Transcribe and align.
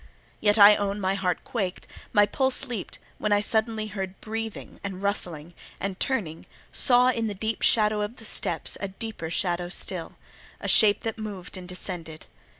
Yet 0.39 0.57
I 0.57 0.75
own 0.77 0.99
my 0.99 1.13
heart 1.13 1.43
quaked, 1.43 1.85
my 2.11 2.25
pulse 2.25 2.65
leaped, 2.65 2.97
when 3.19 3.31
I 3.31 3.39
suddenly 3.39 3.85
heard 3.85 4.19
breathing 4.19 4.79
and 4.83 4.99
rustling, 5.03 5.53
and 5.79 5.99
turning, 5.99 6.47
saw 6.71 7.09
in 7.09 7.27
the 7.27 7.35
deep 7.35 7.61
shadow 7.61 8.01
of 8.01 8.15
the 8.15 8.25
steps 8.25 8.77
a 8.81 8.87
deeper 8.87 9.29
shadow 9.29 9.69
still—a 9.69 10.67
shape 10.67 11.01
that 11.01 11.19
moved 11.19 11.55
and 11.55 11.69
descended. 11.69 12.25